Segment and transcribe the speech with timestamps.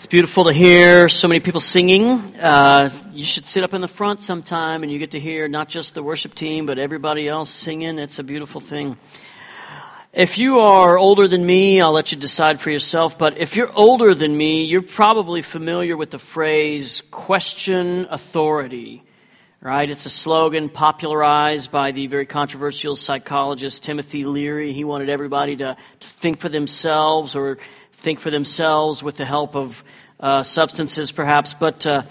[0.00, 2.04] It's beautiful to hear so many people singing.
[2.38, 5.68] Uh, you should sit up in the front sometime and you get to hear not
[5.68, 7.98] just the worship team, but everybody else singing.
[7.98, 8.96] It's a beautiful thing.
[10.14, 13.70] If you are older than me, I'll let you decide for yourself, but if you're
[13.74, 19.02] older than me, you're probably familiar with the phrase question authority,
[19.60, 19.90] right?
[19.90, 24.72] It's a slogan popularized by the very controversial psychologist Timothy Leary.
[24.72, 27.58] He wanted everybody to, to think for themselves or
[28.00, 29.84] think for themselves with the help of
[30.18, 31.54] uh, substances, perhaps.
[31.54, 32.02] But uh,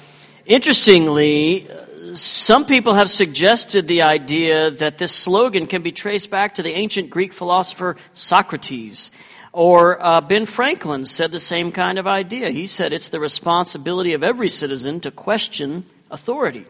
[0.45, 1.68] interestingly,
[2.14, 6.72] some people have suggested the idea that this slogan can be traced back to the
[6.72, 9.12] ancient Greek philosopher Socrates.
[9.52, 12.52] Or uh, Ben Franklin said the same kind of idea.
[12.52, 16.66] He said it's the responsibility of every citizen to question authority.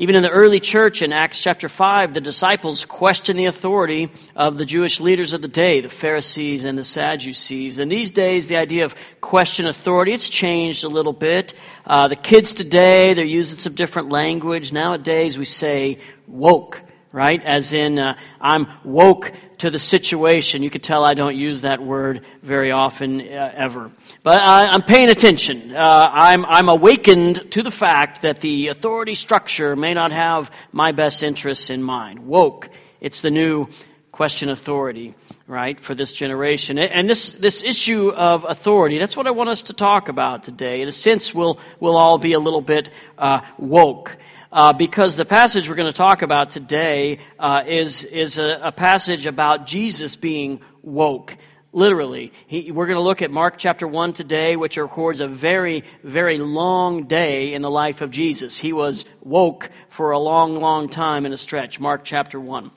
[0.00, 4.56] Even in the early church in Acts chapter 5, the disciples questioned the authority of
[4.56, 7.78] the Jewish leaders of the day, the Pharisees and the Sadducees.
[7.78, 11.52] And these days, the idea of question authority, it's changed a little bit.
[11.84, 14.72] Uh, the kids today, they're using some different language.
[14.72, 16.80] Nowadays, we say woke
[17.12, 17.42] right?
[17.44, 20.62] As in, uh, I'm woke to the situation.
[20.62, 23.90] You could tell I don't use that word very often uh, ever.
[24.22, 25.74] But I, am paying attention.
[25.74, 30.92] Uh, I'm, I'm awakened to the fact that the authority structure may not have my
[30.92, 32.20] best interests in mind.
[32.20, 32.70] Woke.
[33.00, 33.68] It's the new
[34.12, 35.14] question authority,
[35.46, 36.78] right, for this generation.
[36.78, 40.82] And this, this issue of authority, that's what I want us to talk about today.
[40.82, 44.16] In a sense, we'll, we'll all be a little bit uh, woke
[44.52, 48.72] uh, because the passage we're going to talk about today uh, is, is a, a,
[48.72, 51.36] passage about Jesus being woke.
[51.72, 52.32] Literally.
[52.48, 56.38] He, we're going to look at Mark chapter 1 today, which records a very, very
[56.38, 58.58] long day in the life of Jesus.
[58.58, 61.78] He was woke for a long, long time in a stretch.
[61.78, 62.72] Mark chapter 1.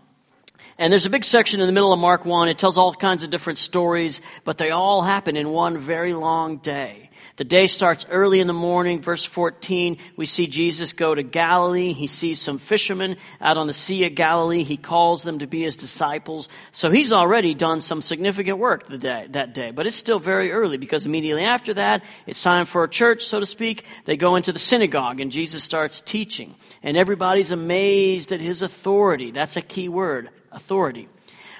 [0.84, 2.50] And there's a big section in the middle of Mark 1.
[2.50, 6.58] It tells all kinds of different stories, but they all happen in one very long
[6.58, 7.10] day.
[7.38, 9.02] The day starts early in the morning.
[9.02, 11.94] Verse 14, we see Jesus go to Galilee.
[11.94, 14.64] He sees some fishermen out on the Sea of Galilee.
[14.64, 16.50] He calls them to be his disciples.
[16.74, 19.72] So he's already done some significant work day, that day.
[19.72, 23.40] But it's still very early because immediately after that, it's time for a church, so
[23.40, 23.86] to speak.
[24.04, 26.56] They go into the synagogue and Jesus starts teaching.
[26.84, 29.32] And everybody's amazed at his authority.
[29.32, 31.10] That's a key word, authority.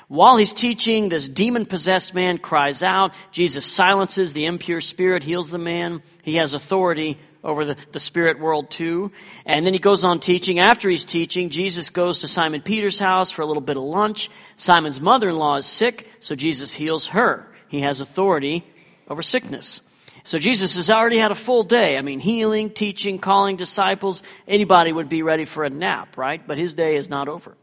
[0.08, 3.14] While he's teaching, this demon possessed man cries out.
[3.32, 6.04] Jesus silences the impure spirit, heals the man.
[6.22, 9.12] He has authority over the, the spirit world too.
[9.46, 10.60] And then he goes on teaching.
[10.60, 14.30] After he's teaching, Jesus goes to Simon Peter's house for a little bit of lunch.
[14.56, 17.48] Simon's mother in law is sick, so Jesus heals her.
[17.68, 18.66] He has authority
[19.08, 19.82] over sickness.
[20.26, 21.98] So Jesus has already had a full day.
[21.98, 24.24] I mean, healing, teaching, calling disciples.
[24.48, 26.46] Anybody would be ready for a nap, right?
[26.46, 27.58] But his day is not over.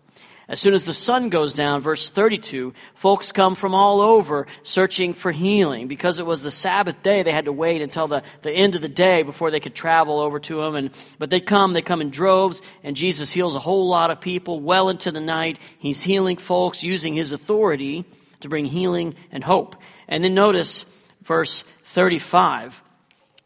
[0.51, 5.15] As soon as the sun goes down, verse 32, folks come from all over searching
[5.15, 5.87] for healing.
[5.87, 8.83] Because it was the Sabbath day, they had to wait until the, the end of
[8.83, 10.75] the day before they could travel over to him.
[10.75, 10.91] And,
[11.21, 14.59] but they come, they come in droves, and Jesus heals a whole lot of people
[14.59, 15.57] well into the night.
[15.79, 18.05] He's healing folks using his authority
[18.41, 19.77] to bring healing and hope.
[20.09, 20.85] And then notice
[21.23, 22.83] verse 35.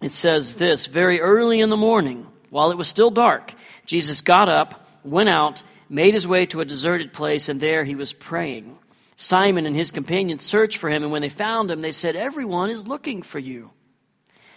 [0.01, 3.53] It says this Very early in the morning, while it was still dark,
[3.85, 7.95] Jesus got up, went out, made his way to a deserted place, and there he
[7.95, 8.79] was praying.
[9.17, 12.71] Simon and his companions searched for him, and when they found him, they said, Everyone
[12.71, 13.71] is looking for you.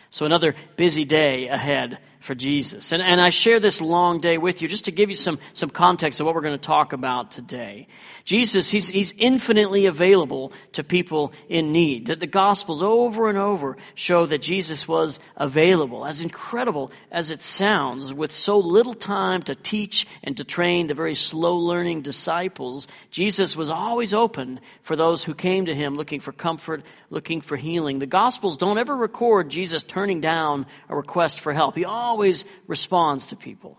[0.09, 2.91] So, another busy day ahead for Jesus.
[2.91, 5.69] And, and I share this long day with you just to give you some, some
[5.69, 7.87] context of what we're going to talk about today.
[8.25, 12.07] Jesus, he's, he's infinitely available to people in need.
[12.07, 16.05] That the Gospels over and over show that Jesus was available.
[16.05, 20.93] As incredible as it sounds, with so little time to teach and to train the
[20.93, 26.19] very slow learning disciples, Jesus was always open for those who came to him looking
[26.19, 27.99] for comfort, looking for healing.
[27.99, 31.77] The Gospels don't ever record Jesus turning down a request for help.
[31.77, 32.16] He always
[32.67, 33.77] responds to people.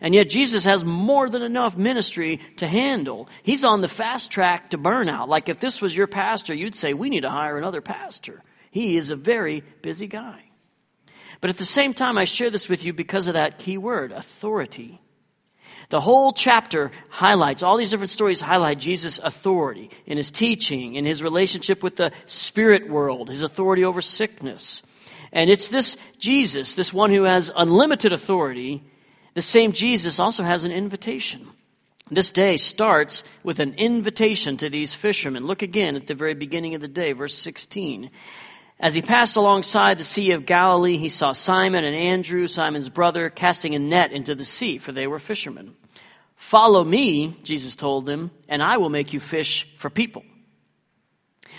[0.00, 3.28] And yet Jesus has more than enough ministry to handle.
[3.42, 5.28] He's on the fast track to burnout.
[5.28, 8.42] Like if this was your pastor, you'd say, we need to hire another pastor.
[8.70, 10.44] He is a very busy guy.
[11.40, 14.12] But at the same time, I share this with you because of that key word,
[14.12, 15.00] authority.
[15.90, 21.04] The whole chapter highlights, all these different stories highlight Jesus' authority in his teaching, in
[21.04, 24.82] his relationship with the spirit world, his authority over sickness.
[25.32, 28.82] And it's this Jesus, this one who has unlimited authority,
[29.34, 31.48] the same Jesus also has an invitation.
[32.10, 35.44] This day starts with an invitation to these fishermen.
[35.44, 38.10] Look again at the very beginning of the day, verse 16.
[38.80, 43.28] As he passed alongside the Sea of Galilee, he saw Simon and Andrew, Simon's brother,
[43.28, 45.74] casting a net into the sea, for they were fishermen.
[46.36, 50.22] Follow me, Jesus told them, and I will make you fish for people.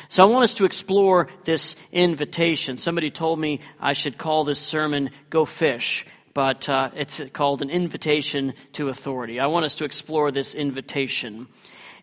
[0.07, 2.77] So I want us to explore this invitation.
[2.77, 7.69] Somebody told me I should call this sermon Go Fish, but uh, it's called an
[7.69, 9.39] invitation to authority.
[9.39, 11.47] I want us to explore this invitation.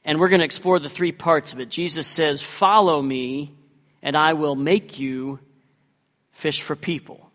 [0.05, 1.69] And we're going to explore the three parts of it.
[1.69, 3.55] Jesus says, Follow me,
[4.03, 5.41] and I will make you
[6.31, 7.27] fish for people.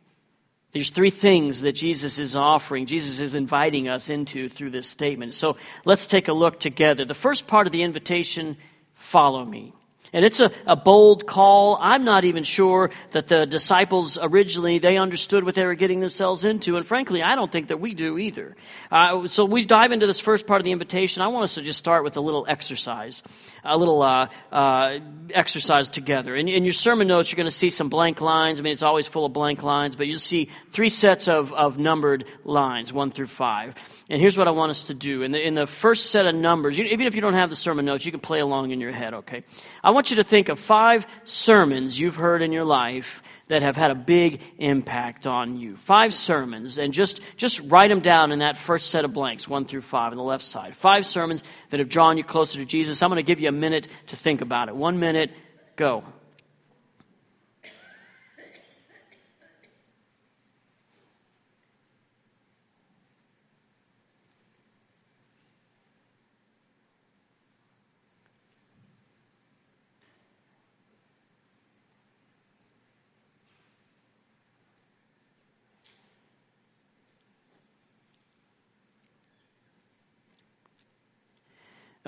[0.72, 5.34] There's three things that Jesus is offering, Jesus is inviting us into through this statement.
[5.34, 7.04] So let's take a look together.
[7.04, 8.56] The first part of the invitation
[8.94, 9.74] follow me.
[10.14, 11.78] And it's a, a bold call.
[11.80, 16.44] I'm not even sure that the disciples originally, they understood what they were getting themselves
[16.44, 16.76] into.
[16.76, 18.56] And frankly, I don't think that we do either.
[18.92, 21.22] Uh, so we dive into this first part of the invitation.
[21.22, 23.24] I want us to just start with a little exercise,
[23.64, 25.00] a little uh, uh,
[25.34, 26.36] exercise together.
[26.36, 28.60] In, in, your sermon notes, you're going to see some blank lines.
[28.60, 31.78] I mean, it's always full of blank lines, but you'll see three sets of, of
[31.78, 33.76] numbered lines, one through five.
[34.10, 35.24] And here's what I want us to do.
[35.24, 37.56] In the, in the first set of numbers, you, even if you don't have the
[37.56, 39.44] sermon notes, you can play along in your head, okay?
[39.84, 43.76] I want you to think of five sermons you've heard in your life that have
[43.76, 45.76] had a big impact on you.
[45.76, 49.66] Five sermons, and just, just write them down in that first set of blanks, one
[49.66, 50.74] through five on the left side.
[50.74, 53.04] Five sermons that have drawn you closer to Jesus.
[53.04, 54.76] I'm going to give you a minute to think about it.
[54.78, 55.32] One minute,
[55.76, 56.06] go.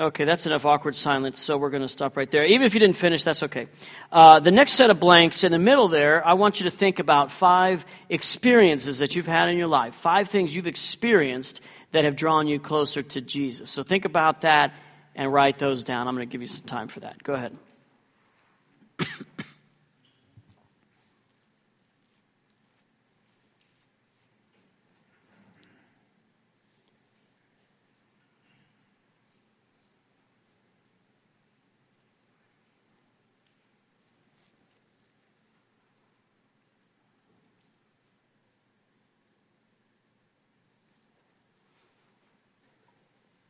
[0.03, 2.43] Okay, that's enough awkward silence, so we're going to stop right there.
[2.43, 3.67] Even if you didn't finish, that's okay.
[4.11, 6.99] Uh, the next set of blanks in the middle there, I want you to think
[6.99, 11.61] about five experiences that you've had in your life, five things you've experienced
[11.93, 13.69] that have drawn you closer to Jesus.
[13.69, 14.73] So think about that
[15.15, 16.09] and write those down.
[16.09, 17.23] I'm going to give you some time for that.
[17.23, 17.55] Go ahead.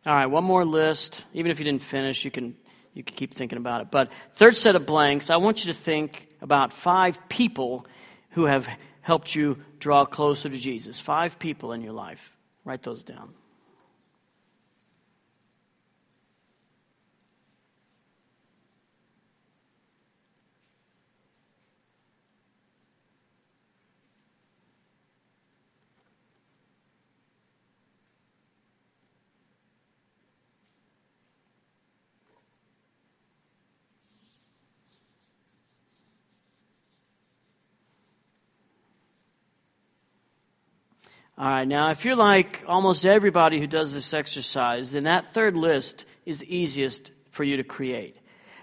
[0.06, 1.26] All right, one more list.
[1.34, 2.56] Even if you didn't finish, you can
[2.94, 3.92] you can keep thinking about it.
[3.92, 7.88] But third set of blanks, I want you to think about five people
[8.32, 8.68] who have
[9.02, 11.00] helped you draw closer to Jesus.
[11.00, 12.36] Five people in your life.
[12.66, 13.34] Write those down.
[41.36, 45.58] All right, now if you're like almost everybody who does this exercise, then that third
[45.58, 48.16] list is the easiest for you to create,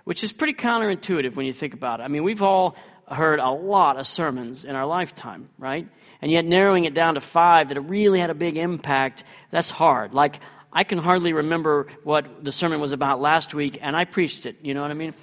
[0.04, 2.04] which is pretty counterintuitive when you think about it.
[2.04, 2.76] I mean, we've all
[3.08, 5.88] heard a lot of sermons in our lifetime, right?
[6.22, 10.14] And yet narrowing it down to five that really had a big impact, that's hard.
[10.14, 10.38] Like,
[10.72, 14.58] I can hardly remember what the sermon was about last week, and I preached it.
[14.62, 15.14] You know what I mean?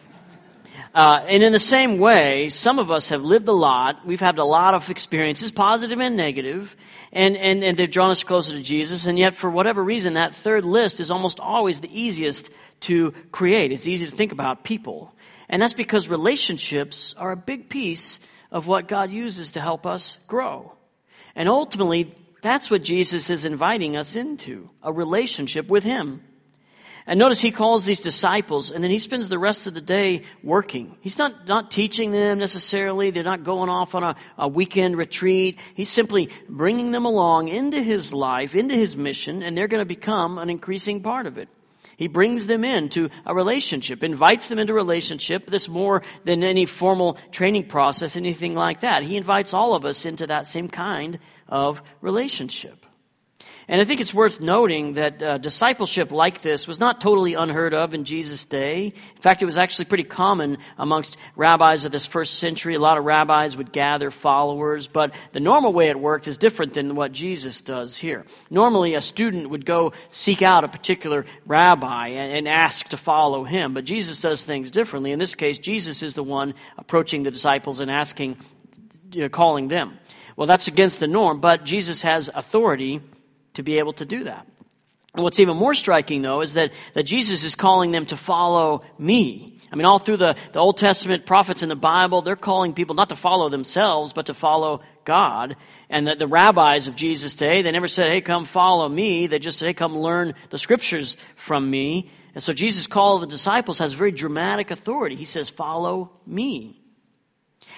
[0.93, 4.05] Uh, and in the same way, some of us have lived a lot.
[4.05, 6.75] We've had a lot of experiences, positive and negative,
[7.17, 9.07] and, and, and they've drawn us closer to Jesus.
[9.07, 13.71] And yet, for whatever reason, that third list is almost always the easiest to create.
[13.71, 15.11] It's easy to think about people.
[15.49, 18.19] And that's because relationships are a big piece
[18.51, 20.73] of what God uses to help us grow.
[21.35, 26.21] And ultimately, that's what Jesus is inviting us into a relationship with Him.
[27.09, 30.23] And notice he calls these disciples, and then he spends the rest of the day
[30.43, 30.97] working.
[30.99, 33.11] He's not, not teaching them necessarily.
[33.11, 35.57] They're not going off on a, a weekend retreat.
[35.73, 39.85] He's simply bringing them along into his life, into his mission, and they're going to
[39.85, 41.47] become an increasing part of it.
[41.95, 47.17] He brings them into a relationship, invites them into relationship that's more than any formal
[47.31, 49.03] training process, anything like that.
[49.03, 52.85] He invites all of us into that same kind of relationship.
[53.69, 57.73] And I think it's worth noting that uh, discipleship like this was not totally unheard
[57.73, 58.85] of in Jesus' day.
[58.85, 62.75] In fact, it was actually pretty common amongst rabbis of this first century.
[62.75, 66.75] A lot of rabbis would gather followers, but the normal way it worked is different
[66.75, 68.25] than what Jesus does here.
[68.49, 73.43] Normally, a student would go seek out a particular rabbi and, and ask to follow
[73.43, 75.11] him, but Jesus does things differently.
[75.11, 78.37] In this case, Jesus is the one approaching the disciples and asking,
[79.11, 79.99] you know, calling them.
[80.37, 83.01] Well, that's against the norm, but Jesus has authority
[83.57, 84.47] to be able to do that.
[85.13, 88.83] And what's even more striking, though, is that, that Jesus is calling them to follow
[88.99, 89.59] me.
[89.71, 92.95] I mean, all through the, the Old Testament prophets in the Bible, they're calling people
[92.95, 95.55] not to follow themselves, but to follow God.
[95.89, 99.27] And the, the rabbis of Jesus' day, they never said, hey, come follow me.
[99.27, 102.11] They just said, hey, come learn the scriptures from me.
[102.35, 105.15] And so Jesus' call of the disciples has very dramatic authority.
[105.15, 106.79] He says, follow me.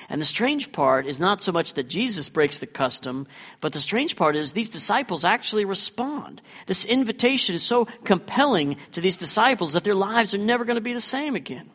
[0.10, 3.28] And the strange part is not so much that Jesus breaks the custom,
[3.62, 6.42] but the strange part is these disciples actually respond.
[6.66, 10.82] This invitation is so compelling to these disciples that their lives are never going to
[10.82, 11.70] be the same again.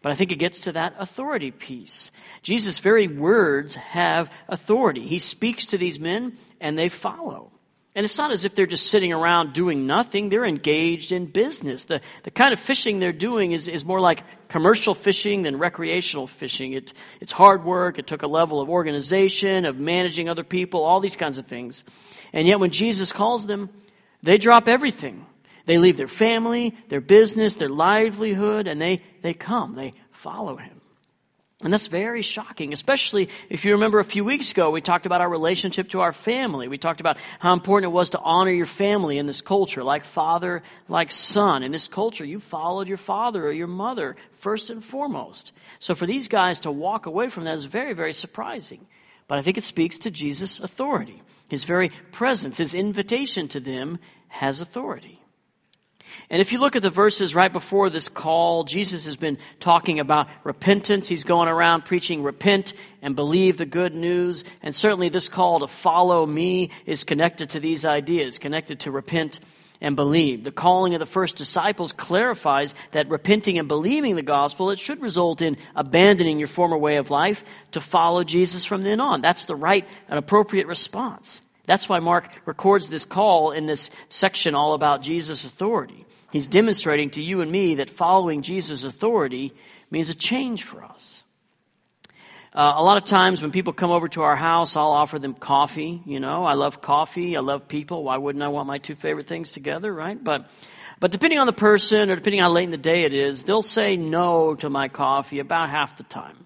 [0.00, 2.10] But I think it gets to that authority piece.
[2.42, 5.06] Jesus' very words have authority.
[5.06, 7.52] He speaks to these men and they follow.
[7.96, 10.28] And it's not as if they're just sitting around doing nothing.
[10.28, 11.84] They're engaged in business.
[11.84, 16.26] The, the kind of fishing they're doing is, is more like commercial fishing than recreational
[16.26, 16.74] fishing.
[16.74, 17.98] It, it's hard work.
[17.98, 21.84] It took a level of organization, of managing other people, all these kinds of things.
[22.34, 23.70] And yet when Jesus calls them,
[24.22, 25.24] they drop everything.
[25.64, 29.72] They leave their family, their business, their livelihood, and they, they come.
[29.72, 30.75] They follow him.
[31.64, 35.22] And that's very shocking, especially if you remember a few weeks ago, we talked about
[35.22, 36.68] our relationship to our family.
[36.68, 40.04] We talked about how important it was to honor your family in this culture, like
[40.04, 41.62] father, like son.
[41.62, 45.52] In this culture, you followed your father or your mother first and foremost.
[45.78, 48.86] So for these guys to walk away from that is very, very surprising.
[49.26, 51.22] But I think it speaks to Jesus' authority.
[51.48, 53.98] His very presence, his invitation to them
[54.28, 55.22] has authority.
[56.30, 60.00] And if you look at the verses right before this call, Jesus has been talking
[60.00, 61.08] about repentance.
[61.08, 64.44] He's going around preaching, repent and believe the good news.
[64.62, 69.40] And certainly this call to follow me is connected to these ideas, connected to repent
[69.80, 70.44] and believe.
[70.44, 75.02] The calling of the first disciples clarifies that repenting and believing the gospel, it should
[75.02, 79.20] result in abandoning your former way of life to follow Jesus from then on.
[79.20, 81.40] That's the right and appropriate response.
[81.66, 86.06] That's why Mark records this call in this section all about Jesus' authority.
[86.32, 89.52] He's demonstrating to you and me that following Jesus' authority
[89.90, 91.22] means a change for us.
[92.54, 95.34] Uh, a lot of times when people come over to our house, I'll offer them
[95.34, 96.00] coffee.
[96.06, 97.36] You know, I love coffee.
[97.36, 98.02] I love people.
[98.02, 100.22] Why wouldn't I want my two favorite things together, right?
[100.22, 100.48] But,
[100.98, 103.42] but depending on the person or depending on how late in the day it is,
[103.42, 106.45] they'll say no to my coffee about half the time.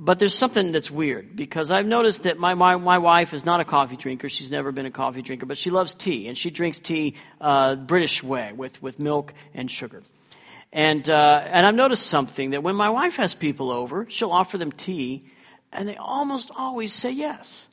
[0.00, 3.58] But there's something that's weird because I've noticed that my, my, my wife is not
[3.58, 4.28] a coffee drinker.
[4.28, 7.74] She's never been a coffee drinker, but she loves tea, and she drinks tea uh,
[7.74, 10.04] British way with, with milk and sugar.
[10.72, 14.56] And, uh, and I've noticed something that when my wife has people over, she'll offer
[14.56, 15.24] them tea,
[15.72, 17.66] and they almost always say yes.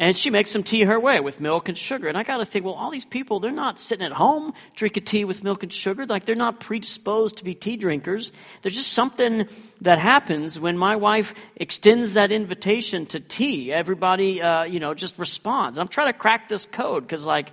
[0.00, 2.06] And she makes some tea her way with milk and sugar.
[2.06, 5.04] And I got to think, well, all these people, they're not sitting at home drinking
[5.04, 6.06] tea with milk and sugar.
[6.06, 8.30] Like, they're not predisposed to be tea drinkers.
[8.62, 9.48] There's just something
[9.80, 13.72] that happens when my wife extends that invitation to tea.
[13.72, 15.80] Everybody, uh, you know, just responds.
[15.80, 17.50] I'm trying to crack this code because, like,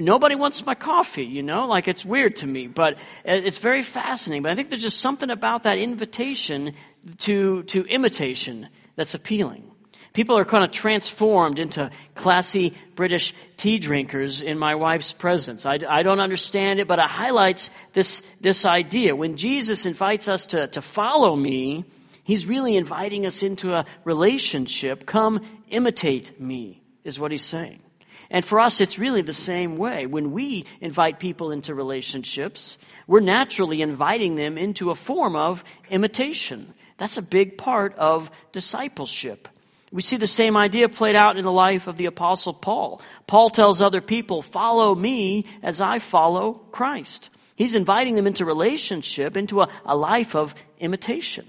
[0.00, 1.66] nobody wants my coffee, you know?
[1.66, 4.42] Like, it's weird to me, but it's very fascinating.
[4.42, 6.72] But I think there's just something about that invitation
[7.18, 9.70] to, to imitation that's appealing.
[10.16, 15.66] People are kind of transformed into classy British tea drinkers in my wife's presence.
[15.66, 19.14] I, I don't understand it, but it highlights this, this idea.
[19.14, 21.84] When Jesus invites us to, to follow me,
[22.24, 25.04] he's really inviting us into a relationship.
[25.04, 27.82] Come imitate me, is what he's saying.
[28.30, 30.06] And for us, it's really the same way.
[30.06, 36.72] When we invite people into relationships, we're naturally inviting them into a form of imitation.
[36.96, 39.48] That's a big part of discipleship.
[39.96, 43.00] We see the same idea played out in the life of the Apostle Paul.
[43.26, 47.30] Paul tells other people, Follow me as I follow Christ.
[47.54, 51.46] He's inviting them into relationship, into a, a life of imitation.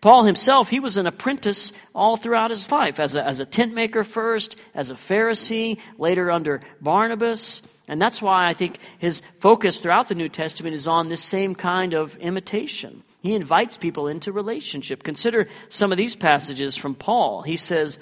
[0.00, 3.74] Paul himself, he was an apprentice all throughout his life, as a, as a tent
[3.74, 7.60] maker first, as a Pharisee, later under Barnabas.
[7.86, 11.54] And that's why I think his focus throughout the New Testament is on this same
[11.54, 13.02] kind of imitation.
[13.24, 15.02] He invites people into relationship.
[15.02, 17.40] Consider some of these passages from Paul.
[17.40, 17.98] He says,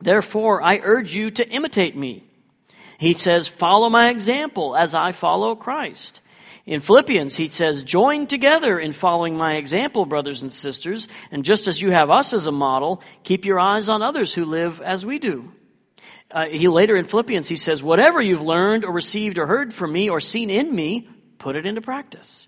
[0.00, 2.22] Therefore, I urge you to imitate me.
[2.96, 6.20] He says, Follow my example as I follow Christ.
[6.64, 11.66] In Philippians, he says, Join together in following my example, brothers and sisters, and just
[11.66, 15.04] as you have us as a model, keep your eyes on others who live as
[15.04, 15.52] we do.
[16.30, 19.92] Uh, he later in Philippians, he says, Whatever you've learned or received or heard from
[19.92, 22.45] me or seen in me, put it into practice.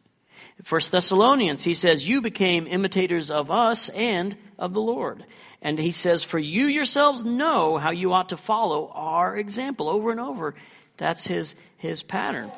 [0.64, 5.24] First Thessalonians, he says, You became imitators of us and of the Lord.
[5.62, 10.10] And he says, For you yourselves know how you ought to follow our example over
[10.10, 10.54] and over.
[10.96, 12.50] That's his, his pattern.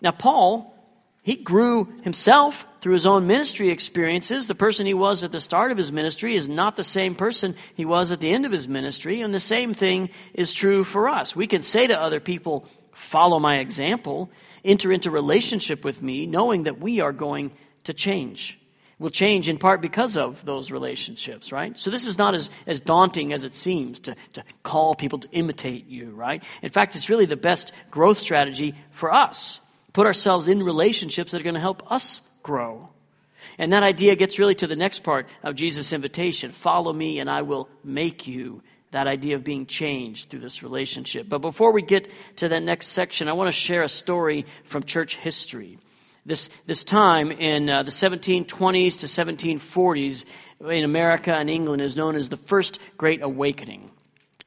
[0.00, 0.74] Now, Paul,
[1.22, 4.46] he grew himself through his own ministry experiences.
[4.46, 7.56] The person he was at the start of his ministry is not the same person
[7.74, 9.22] he was at the end of his ministry.
[9.22, 11.34] And the same thing is true for us.
[11.34, 12.66] We can say to other people,
[12.96, 14.30] Follow my example
[14.64, 17.52] enter into relationship with me, knowing that we are going
[17.84, 18.58] to change.
[18.98, 21.78] We'll change in part because of those relationships, right?
[21.78, 25.28] So this is not as, as daunting as it seems to, to call people to
[25.30, 26.42] imitate you, right?
[26.62, 29.60] In fact, it's really the best growth strategy for us.
[29.92, 32.88] Put ourselves in relationships that are going to help us grow.
[33.58, 37.28] And that idea gets really to the next part of Jesus' invitation follow me, and
[37.28, 38.62] I will make you.
[38.96, 41.28] That idea of being changed through this relationship.
[41.28, 44.84] But before we get to that next section, I want to share a story from
[44.84, 45.78] church history.
[46.24, 50.24] This, this time in uh, the 1720s to 1740s
[50.70, 53.90] in America and England is known as the First Great Awakening.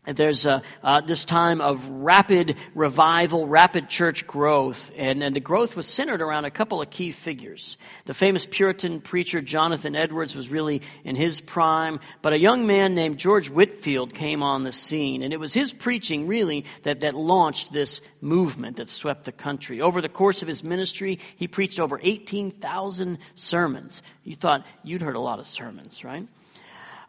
[0.07, 5.75] There's uh, uh, this time of rapid revival, rapid church growth, and, and the growth
[5.75, 7.77] was centered around a couple of key figures.
[8.05, 12.95] The famous Puritan preacher Jonathan Edwards was really in his prime, but a young man
[12.95, 17.13] named George Whitefield came on the scene, and it was his preaching really that, that
[17.13, 19.81] launched this movement that swept the country.
[19.81, 24.01] Over the course of his ministry, he preached over 18,000 sermons.
[24.23, 26.25] You thought you'd heard a lot of sermons, right?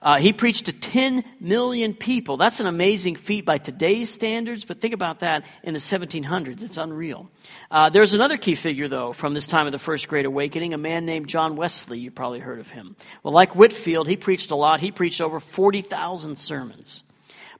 [0.03, 2.39] Uh, he preached to 10 million people.
[2.39, 6.63] That's an amazing feat by today's standards, but think about that in the 1700s.
[6.63, 7.29] It's unreal.
[7.71, 10.79] Uh, there's another key figure, though, from this time of the First Great Awakening, a
[10.79, 11.99] man named John Wesley.
[11.99, 12.97] You probably heard of him.
[13.23, 14.81] Well, like Whitefield, he preached a lot.
[14.81, 17.03] He preached over 40,000 sermons.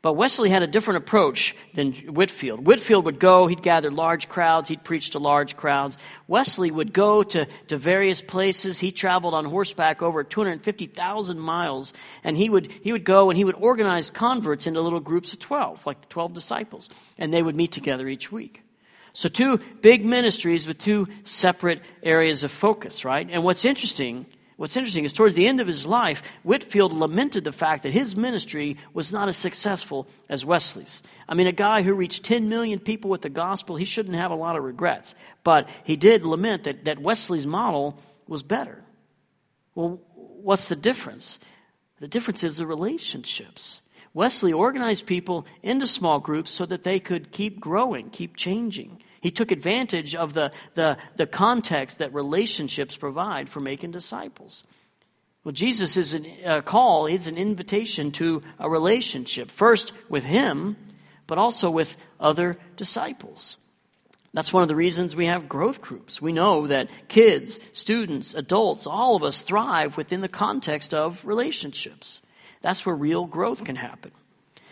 [0.03, 2.67] But Wesley had a different approach than Whitefield.
[2.67, 5.99] Whitefield would go, he'd gather large crowds, he'd preach to large crowds.
[6.27, 8.79] Wesley would go to, to various places.
[8.79, 11.93] He traveled on horseback over 250,000 miles,
[12.25, 15.39] and he would, he would go and he would organize converts into little groups of
[15.39, 16.89] 12, like the 12 disciples,
[17.19, 18.63] and they would meet together each week.
[19.13, 23.29] So, two big ministries with two separate areas of focus, right?
[23.29, 24.25] And what's interesting
[24.61, 28.15] What's interesting is towards the end of his life, Whitefield lamented the fact that his
[28.15, 31.03] ministry was not as successful as Wesley's.
[31.27, 34.31] I mean, a guy who reached 10 million people with the gospel, he shouldn't have
[34.31, 35.15] a lot of regrets.
[35.45, 38.85] But he did lament that, that Wesley's model was better.
[39.75, 41.39] Well, what's the difference?
[42.01, 43.81] The difference is the relationships.
[44.13, 49.01] Wesley organized people into small groups so that they could keep growing, keep changing.
[49.21, 54.65] He took advantage of the, the, the context that relationships provide for making disciples.
[55.45, 60.77] Well, Jesus is a uh, call, it's an invitation to a relationship, first with Him,
[61.27, 63.57] but also with other disciples.
[64.33, 66.23] That's one of the reasons we have growth groups.
[66.23, 72.21] We know that kids, students, adults, all of us thrive within the context of relationships.
[72.63, 74.13] That's where real growth can happen.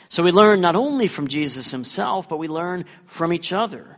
[0.09, 3.98] So we learn not only from Jesus himself, but we learn from each other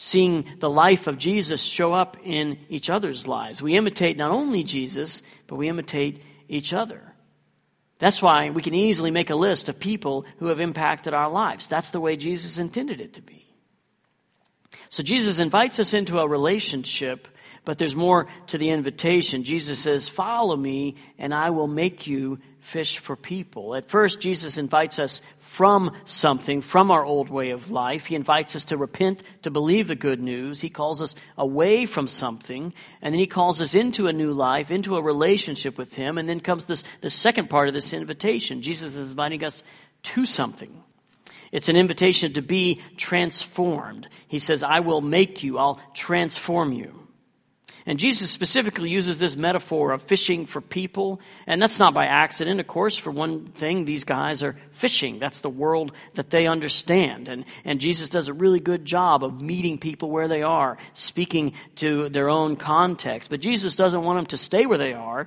[0.00, 3.60] seeing the life of Jesus show up in each other's lives.
[3.60, 7.02] We imitate not only Jesus, but we imitate each other.
[7.98, 11.66] That's why we can easily make a list of people who have impacted our lives.
[11.66, 13.44] That's the way Jesus intended it to be.
[14.88, 17.26] So Jesus invites us into a relationship,
[17.64, 19.42] but there's more to the invitation.
[19.42, 23.74] Jesus says, Follow me, and I will make you fish for people.
[23.74, 28.04] At first, Jesus invites us from something, from our old way of life.
[28.04, 30.60] He invites us to repent, to believe the good news.
[30.60, 34.70] He calls us away from something, and then he calls us into a new life,
[34.70, 36.18] into a relationship with him.
[36.18, 38.60] And then comes this the second part of this invitation.
[38.60, 39.62] Jesus is inviting us
[40.02, 40.84] to something.
[41.50, 44.06] It's an invitation to be transformed.
[44.28, 47.07] He says, I will make you, I'll transform you.
[47.88, 51.22] And Jesus specifically uses this metaphor of fishing for people.
[51.46, 52.60] And that's not by accident.
[52.60, 55.18] Of course, for one thing, these guys are fishing.
[55.18, 57.28] That's the world that they understand.
[57.28, 61.54] And, and Jesus does a really good job of meeting people where they are, speaking
[61.76, 63.30] to their own context.
[63.30, 65.26] But Jesus doesn't want them to stay where they are.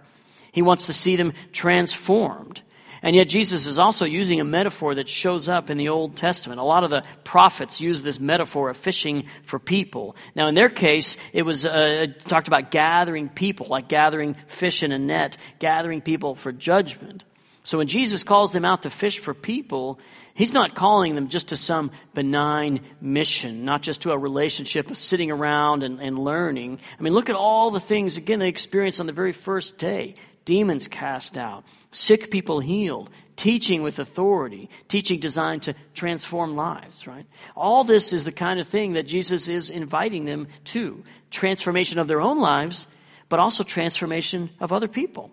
[0.51, 2.61] He wants to see them transformed.
[3.03, 6.59] And yet, Jesus is also using a metaphor that shows up in the Old Testament.
[6.59, 10.15] A lot of the prophets use this metaphor of fishing for people.
[10.35, 14.91] Now, in their case, it was uh, talked about gathering people, like gathering fish in
[14.91, 17.23] a net, gathering people for judgment.
[17.63, 19.99] So when Jesus calls them out to fish for people,
[20.33, 24.97] he's not calling them just to some benign mission, not just to a relationship of
[24.97, 26.79] sitting around and, and learning.
[26.99, 30.15] I mean, look at all the things, again, they experienced on the very first day
[30.45, 37.25] demons cast out, sick people healed, teaching with authority, teaching designed to transform lives, right?
[37.55, 42.07] All this is the kind of thing that Jesus is inviting them to transformation of
[42.07, 42.87] their own lives,
[43.29, 45.31] but also transformation of other people.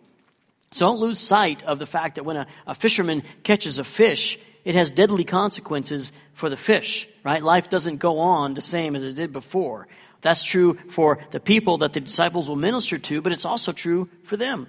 [0.70, 4.38] So don't lose sight of the fact that when a, a fisherman catches a fish,
[4.64, 7.42] it has deadly consequences for the fish, right?
[7.42, 9.88] Life doesn't go on the same as it did before.
[10.20, 14.08] That's true for the people that the disciples will minister to, but it's also true
[14.24, 14.66] for them.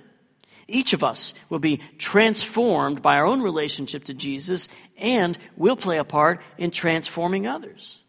[0.69, 5.97] Each of us will be transformed by our own relationship to Jesus, and will play
[5.97, 7.99] a part in transforming others.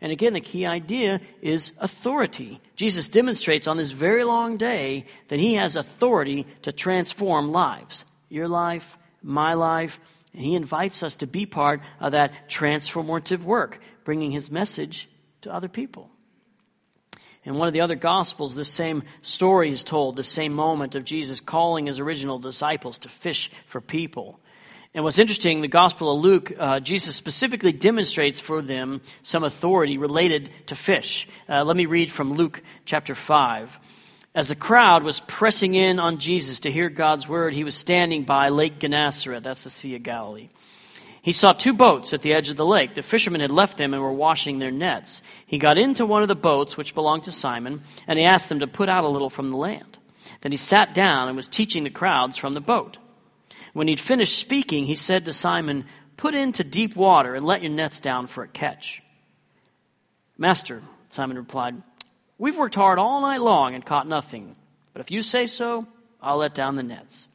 [0.00, 2.60] And again, the key idea is authority.
[2.74, 8.04] Jesus demonstrates on this very long day that he has authority to transform lives.
[8.30, 10.00] Your life, my life,
[10.32, 15.08] and he invites us to be part of that transformative work, bringing his message
[15.42, 16.10] to other people.
[17.44, 21.04] In one of the other Gospels, this same story is told, the same moment of
[21.04, 24.38] Jesus calling his original disciples to fish for people.
[24.92, 29.96] And what's interesting, the Gospel of Luke, uh, Jesus specifically demonstrates for them some authority
[29.98, 31.28] related to fish.
[31.48, 33.78] Uh, let me read from Luke chapter 5.
[34.34, 38.24] As the crowd was pressing in on Jesus to hear God's word, he was standing
[38.24, 40.50] by Lake Gennesaret, that's the Sea of Galilee.
[41.22, 42.94] He saw two boats at the edge of the lake.
[42.94, 45.22] The fishermen had left them and were washing their nets.
[45.46, 48.60] He got into one of the boats, which belonged to Simon, and he asked them
[48.60, 49.98] to put out a little from the land.
[50.40, 52.96] Then he sat down and was teaching the crowds from the boat.
[53.74, 55.84] When he'd finished speaking, he said to Simon,
[56.16, 59.02] Put into deep water and let your nets down for a catch.
[60.36, 61.82] Master, Simon replied,
[62.38, 64.56] We've worked hard all night long and caught nothing.
[64.92, 65.86] But if you say so,
[66.20, 67.26] I'll let down the nets.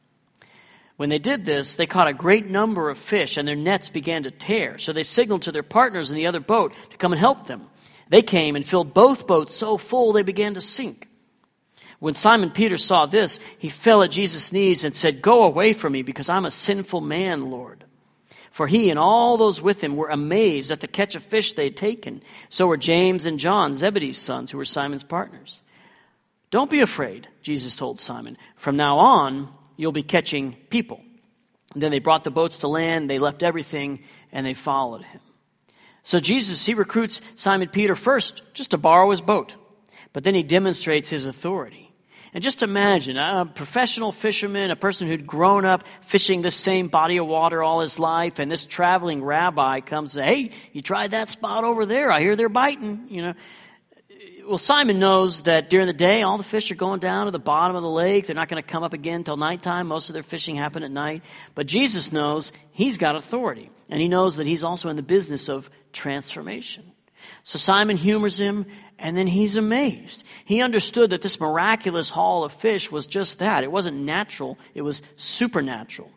[0.96, 4.22] When they did this, they caught a great number of fish, and their nets began
[4.22, 4.78] to tear.
[4.78, 7.66] So they signaled to their partners in the other boat to come and help them.
[8.08, 11.08] They came and filled both boats so full they began to sink.
[11.98, 15.92] When Simon Peter saw this, he fell at Jesus' knees and said, Go away from
[15.92, 17.84] me, because I'm a sinful man, Lord.
[18.50, 21.64] For he and all those with him were amazed at the catch of fish they
[21.64, 22.22] had taken.
[22.48, 25.60] So were James and John, Zebedee's sons, who were Simon's partners.
[26.50, 28.38] Don't be afraid, Jesus told Simon.
[28.56, 31.00] From now on, you'll be catching people.
[31.74, 34.00] And then they brought the boats to land, they left everything,
[34.32, 35.20] and they followed him.
[36.02, 39.54] So Jesus, he recruits Simon Peter first just to borrow his boat,
[40.12, 41.86] but then he demonstrates his authority.
[42.32, 47.16] And just imagine a professional fisherman, a person who'd grown up fishing the same body
[47.16, 51.12] of water all his life, and this traveling rabbi comes and says, Hey, you tried
[51.12, 52.12] that spot over there.
[52.12, 53.06] I hear they're biting.
[53.08, 53.34] You know,
[54.46, 57.38] well, Simon knows that during the day, all the fish are going down to the
[57.38, 58.26] bottom of the lake.
[58.26, 59.86] They're not going to come up again until nighttime.
[59.88, 61.22] Most of their fishing happen at night.
[61.54, 65.48] But Jesus knows he's got authority, and he knows that he's also in the business
[65.48, 66.92] of transformation.
[67.42, 68.66] So Simon humors him,
[68.98, 70.24] and then he's amazed.
[70.44, 73.64] He understood that this miraculous haul of fish was just that.
[73.64, 76.10] It wasn't natural, it was supernatural.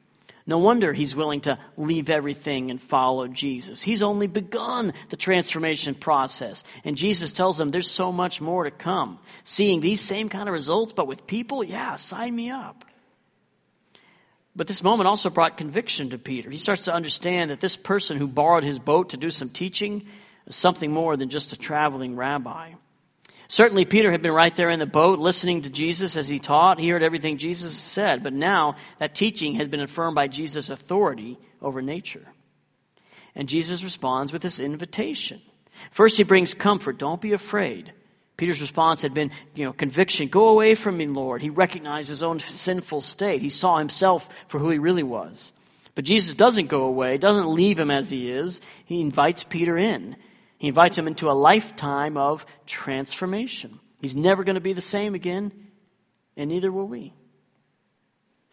[0.49, 3.83] No wonder he's willing to leave everything and follow Jesus.
[3.83, 6.63] He's only begun the transformation process.
[6.83, 9.19] And Jesus tells him there's so much more to come.
[9.43, 12.83] Seeing these same kind of results, but with people, yeah, sign me up.
[14.55, 16.49] But this moment also brought conviction to Peter.
[16.49, 20.07] He starts to understand that this person who borrowed his boat to do some teaching
[20.47, 22.71] is something more than just a traveling rabbi.
[23.51, 26.79] Certainly, Peter had been right there in the boat listening to Jesus as he taught.
[26.79, 31.35] He heard everything Jesus said, but now that teaching has been affirmed by Jesus' authority
[31.59, 32.27] over nature.
[33.35, 35.41] And Jesus responds with this invitation.
[35.89, 36.99] First, he brings comfort.
[36.99, 37.91] Don't be afraid.
[38.37, 40.27] Peter's response had been, you know, conviction.
[40.27, 41.41] Go away from me, Lord.
[41.41, 43.41] He recognized his own sinful state.
[43.41, 45.53] He saw himself for who he really was.
[45.95, 48.61] But Jesus doesn't go away, doesn't leave him as he is.
[48.85, 50.15] He invites Peter in.
[50.59, 53.79] He invites him into a lifetime of transformation.
[54.01, 55.51] He's never going to be the same again,
[56.37, 57.13] and neither will we.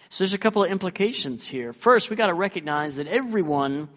[0.08, 1.72] So there's a couple of implications here.
[1.72, 3.88] First, we got to recognize that everyone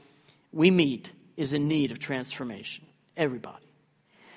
[0.51, 2.85] we meet is in need of transformation.
[3.15, 3.65] Everybody.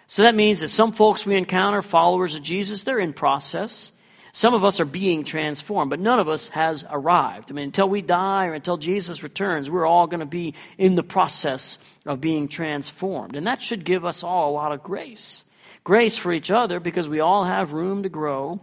[0.06, 3.90] So that means that some folks we encounter, followers of Jesus, they're in process.
[4.34, 7.50] Some of us are being transformed, but none of us has arrived.
[7.50, 10.94] I mean, until we die or until Jesus returns, we're all going to be in
[10.94, 13.36] the process of being transformed.
[13.36, 15.44] And that should give us all a lot of grace.
[15.84, 18.60] Grace for each other because we all have room to grow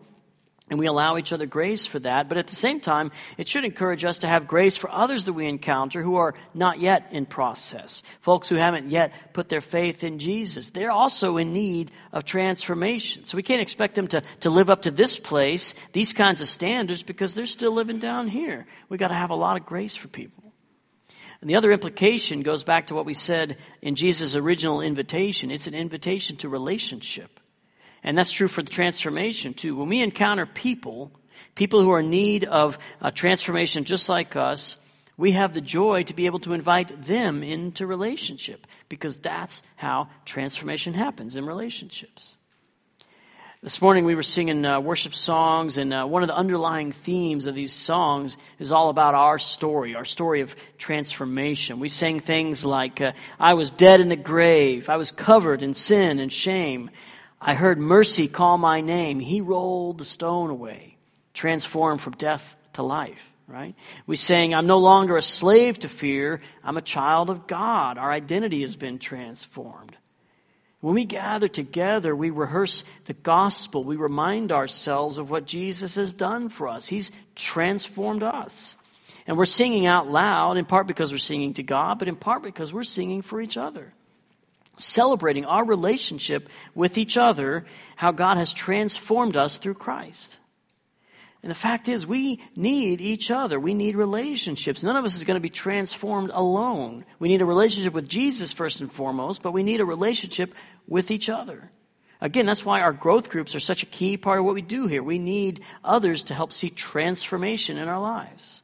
[0.69, 2.29] and we allow each other grace for that.
[2.29, 5.34] But at the same time, it should encourage us to have grace for others that
[5.34, 8.03] we encounter who are not yet in process.
[8.21, 10.69] Folks who haven't yet put their faith in Jesus.
[10.69, 13.25] They're also in need of transformation.
[13.25, 16.47] So we can't expect them to, to live up to this place, these kinds of
[16.47, 18.67] standards, because they're still living down here.
[18.89, 20.53] We've got to have a lot of grace for people.
[21.41, 25.51] And the other implication goes back to what we said in Jesus' original invitation.
[25.51, 27.38] It's an invitation to relationship.
[28.03, 29.75] And that's true for the transformation too.
[29.75, 31.12] When we encounter people,
[31.55, 34.75] people who are in need of a transformation just like us,
[35.17, 40.07] we have the joy to be able to invite them into relationship because that's how
[40.23, 42.35] transformation happens in relationships.
[43.62, 47.45] This morning we were singing uh, worship songs, and uh, one of the underlying themes
[47.45, 51.81] of these songs is all about our story, our story of transformation.
[51.81, 55.73] We sang things like, uh, I was dead in the grave, I was covered in
[55.73, 56.89] sin and shame.
[57.41, 59.19] I heard mercy call my name.
[59.19, 60.97] He rolled the stone away,
[61.34, 63.75] transformed from death to life, right?
[64.06, 66.41] We're saying, I'm no longer a slave to fear.
[66.63, 67.97] I'm a child of God.
[67.97, 69.95] Our identity has been transformed.
[70.82, 73.84] When we gather together, we rehearse the gospel.
[73.84, 76.88] We remind ourselves of what Jesus has done for us.
[76.88, 78.75] He's transformed us.
[79.28, 82.43] And we're singing out loud, in part because we're singing to God, but in part
[82.43, 83.93] because we're singing for each other.
[84.79, 87.65] Celebrating our relationship with each other,
[87.97, 90.37] how God has transformed us through Christ.
[91.43, 93.59] And the fact is, we need each other.
[93.59, 94.83] We need relationships.
[94.83, 97.05] None of us is going to be transformed alone.
[97.19, 100.53] We need a relationship with Jesus first and foremost, but we need a relationship
[100.87, 101.69] with each other.
[102.21, 104.87] Again, that's why our growth groups are such a key part of what we do
[104.87, 105.03] here.
[105.03, 108.58] We need others to help see transformation in our lives.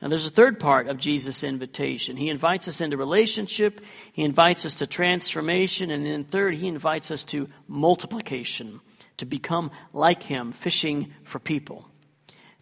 [0.00, 2.16] Now, there's a third part of Jesus' invitation.
[2.16, 3.80] He invites us into relationship,
[4.12, 8.80] he invites us to transformation, and then third, he invites us to multiplication
[9.18, 11.86] to become like him, fishing for people.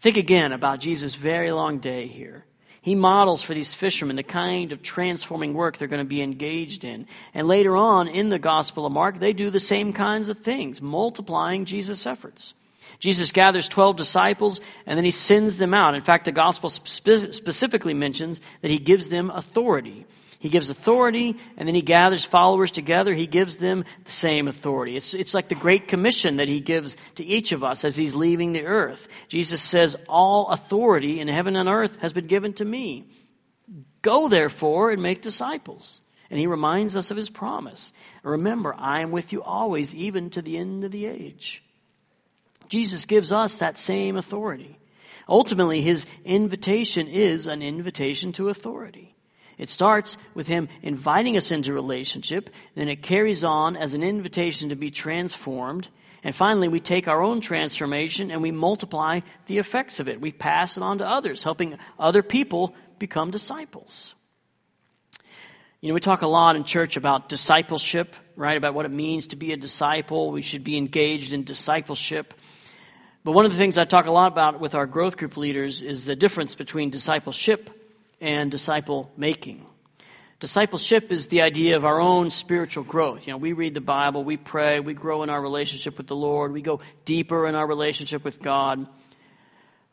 [0.00, 2.44] Think again about Jesus' very long day here.
[2.80, 6.84] He models for these fishermen the kind of transforming work they're going to be engaged
[6.84, 7.06] in.
[7.34, 10.80] And later on in the Gospel of Mark, they do the same kinds of things,
[10.80, 12.54] multiplying Jesus' efforts.
[12.98, 15.94] Jesus gathers 12 disciples and then he sends them out.
[15.94, 20.06] In fact, the Gospel spe- specifically mentions that he gives them authority.
[20.40, 23.12] He gives authority, and then he gathers followers together.
[23.12, 24.96] He gives them the same authority.
[24.96, 28.14] It's, it's like the Great Commission that he gives to each of us as he's
[28.14, 29.08] leaving the earth.
[29.26, 33.08] Jesus says, All authority in heaven and earth has been given to me.
[34.00, 36.00] Go, therefore, and make disciples.
[36.30, 37.90] And he reminds us of his promise.
[38.22, 41.64] Remember, I am with you always, even to the end of the age.
[42.68, 44.78] Jesus gives us that same authority.
[45.28, 49.14] Ultimately, his invitation is an invitation to authority.
[49.58, 54.68] It starts with him inviting us into relationship, then it carries on as an invitation
[54.68, 55.88] to be transformed.
[56.22, 60.20] And finally, we take our own transformation and we multiply the effects of it.
[60.20, 64.14] We pass it on to others, helping other people become disciples.
[65.80, 68.56] You know, we talk a lot in church about discipleship, right?
[68.56, 70.32] About what it means to be a disciple.
[70.32, 72.34] We should be engaged in discipleship.
[73.24, 75.82] But one of the things I talk a lot about with our growth group leaders
[75.82, 77.70] is the difference between discipleship
[78.20, 79.66] and disciple making.
[80.40, 83.26] Discipleship is the idea of our own spiritual growth.
[83.26, 86.14] You know, we read the Bible, we pray, we grow in our relationship with the
[86.14, 88.86] Lord, we go deeper in our relationship with God.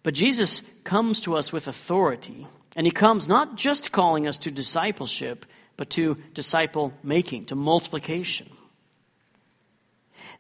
[0.04, 4.52] But Jesus comes to us with authority, and he comes not just calling us to
[4.52, 8.48] discipleship, but to disciple making, to multiplication.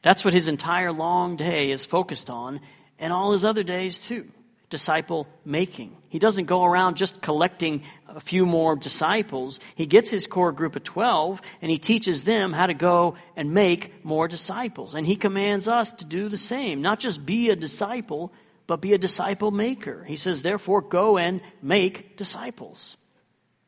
[0.03, 2.59] That's what his entire long day is focused on,
[2.99, 4.29] and all his other days too
[4.69, 5.95] disciple making.
[6.09, 9.59] He doesn't go around just collecting a few more disciples.
[9.75, 13.53] He gets his core group of 12 and he teaches them how to go and
[13.53, 14.95] make more disciples.
[14.95, 18.33] And he commands us to do the same, not just be a disciple,
[18.67, 20.03] but be a disciple maker.
[20.03, 22.97] He says, therefore, go and make disciples.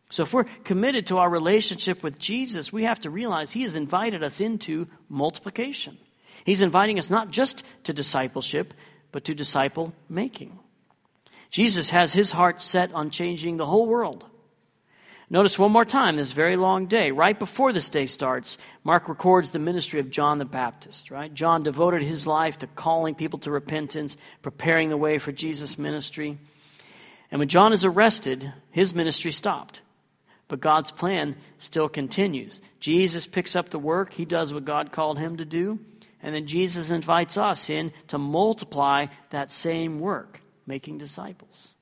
[0.09, 3.75] So if we're committed to our relationship with Jesus, we have to realize he has
[3.75, 5.97] invited us into multiplication.
[6.45, 8.73] He's inviting us not just to discipleship,
[9.11, 10.59] but to disciple making.
[11.49, 14.25] Jesus has his heart set on changing the whole world.
[15.29, 17.11] Notice one more time this very long day.
[17.11, 21.33] Right before this day starts, Mark records the ministry of John the Baptist, right?
[21.33, 26.37] John devoted his life to calling people to repentance, preparing the way for Jesus' ministry.
[27.29, 29.81] And when John is arrested, his ministry stopped.
[30.47, 32.61] But God's plan still continues.
[32.79, 35.77] Jesus picks up the work, he does what God called him to do,
[36.27, 41.73] and then Jesus invites us in to multiply that same work making disciples.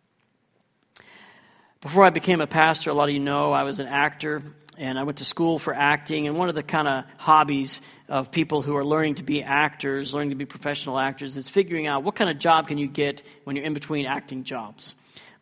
[1.81, 4.43] Before I became a pastor, a lot of you know I was an actor
[4.77, 6.27] and I went to school for acting.
[6.27, 10.13] And one of the kind of hobbies of people who are learning to be actors,
[10.13, 13.23] learning to be professional actors, is figuring out what kind of job can you get
[13.45, 14.93] when you're in between acting jobs.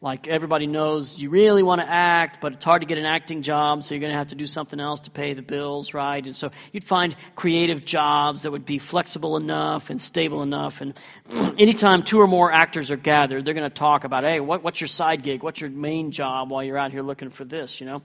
[0.04, 3.42] Like everybody knows, you really want to act, but it's hard to get an acting
[3.42, 6.22] job, so you're going to have to do something else to pay the bills, right?
[6.26, 10.82] And so you'd find creative jobs that would be flexible enough and stable enough.
[10.82, 10.94] And
[11.58, 14.82] anytime two or more actors are gathered, they're going to talk about, hey, what, what's
[14.82, 15.42] your side gig?
[15.42, 18.02] What's your main job while you're out here looking for this, you know?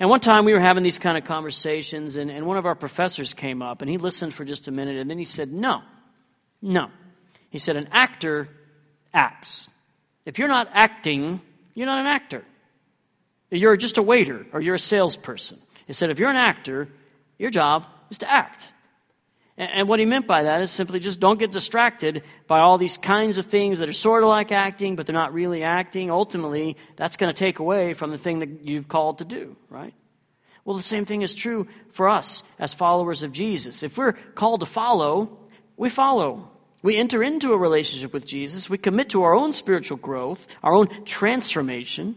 [0.00, 2.74] And one time we were having these kind of conversations, and, and one of our
[2.74, 5.82] professors came up, and he listened for just a minute, and then he said, no,
[6.62, 6.88] no.
[7.50, 8.48] He said, an actor
[9.12, 9.68] acts.
[10.24, 11.40] If you're not acting,
[11.74, 12.44] you're not an actor.
[13.50, 15.60] You're just a waiter or you're a salesperson.
[15.86, 16.88] He said, if you're an actor,
[17.38, 18.68] your job is to act.
[19.56, 22.96] And what he meant by that is simply just don't get distracted by all these
[22.96, 26.10] kinds of things that are sort of like acting, but they're not really acting.
[26.10, 29.94] Ultimately, that's going to take away from the thing that you've called to do, right?
[30.64, 33.84] Well, the same thing is true for us as followers of Jesus.
[33.84, 35.38] If we're called to follow,
[35.76, 36.50] we follow.
[36.84, 40.74] We enter into a relationship with Jesus, we commit to our own spiritual growth, our
[40.74, 42.14] own transformation,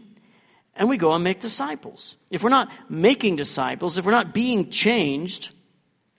[0.76, 2.16] and we go and make disciples.
[2.30, 5.48] If we're not making disciples, if we're not being changed,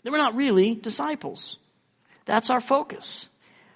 [0.01, 1.59] then we're not really disciples.
[2.25, 3.29] That's our focus.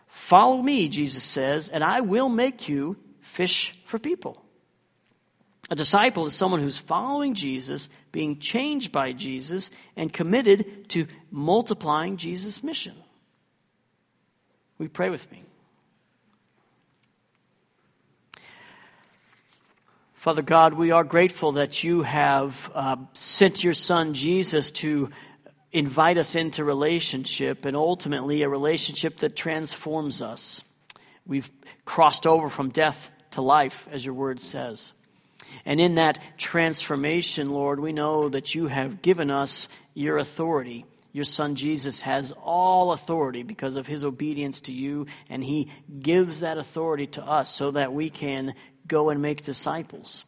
[0.07, 4.43] Follow me, Jesus says, and I will make you fish for people.
[5.69, 12.17] A disciple is someone who's following Jesus, being changed by Jesus, and committed to multiplying
[12.17, 12.95] Jesus' mission.
[14.84, 15.41] We pray with me.
[20.15, 25.10] Father God, we are grateful that you have uh, sent your Son Jesus to
[25.72, 30.60] invite us into relationship and ultimately a relationship that transforms us.
[31.26, 31.50] We've
[31.86, 34.91] crossed over from death to life, as your word says.
[35.63, 40.84] And in that transformation, Lord, we know that you have given us your authority.
[41.13, 46.41] Your son Jesus has all authority because of his obedience to you, and he gives
[46.41, 48.56] that authority to us so that we can
[48.88, 50.23] go and make disciples.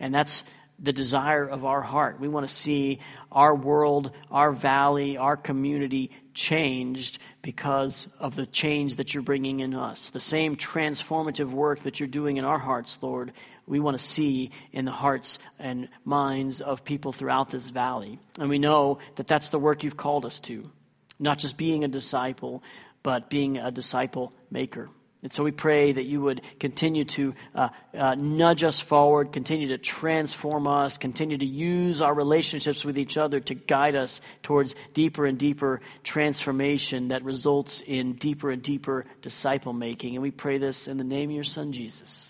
[0.00, 0.42] And that's
[0.78, 2.18] the desire of our heart.
[2.18, 2.98] We want to see
[3.30, 9.74] our world, our valley, our community changed because of the change that you're bringing in
[9.74, 10.10] us.
[10.10, 13.32] The same transformative work that you're doing in our hearts, Lord,
[13.66, 18.18] we want to see in the hearts and minds of people throughout this valley.
[18.38, 20.70] And we know that that's the work you've called us to.
[21.18, 22.62] Not just being a disciple,
[23.02, 24.90] but being a disciple maker.
[25.22, 29.68] And so we pray that you would continue to uh, uh, nudge us forward, continue
[29.68, 34.74] to transform us, continue to use our relationships with each other to guide us towards
[34.94, 40.14] deeper and deeper transformation that results in deeper and deeper disciple making.
[40.16, 42.28] And we pray this in the name of your Son, Jesus.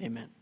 [0.00, 0.33] Amen.